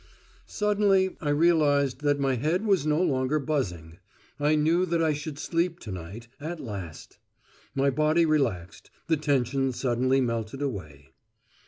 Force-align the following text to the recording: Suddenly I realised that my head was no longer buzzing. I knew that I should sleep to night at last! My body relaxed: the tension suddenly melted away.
Suddenly 0.47 1.15
I 1.21 1.29
realised 1.29 1.99
that 1.99 2.19
my 2.19 2.33
head 2.33 2.65
was 2.65 2.87
no 2.87 2.99
longer 3.03 3.37
buzzing. 3.37 3.99
I 4.39 4.55
knew 4.55 4.83
that 4.87 4.99
I 4.99 5.13
should 5.13 5.37
sleep 5.37 5.77
to 5.81 5.91
night 5.91 6.27
at 6.39 6.59
last! 6.59 7.19
My 7.75 7.91
body 7.91 8.25
relaxed: 8.25 8.89
the 9.05 9.17
tension 9.17 9.71
suddenly 9.73 10.19
melted 10.19 10.63
away. 10.63 11.09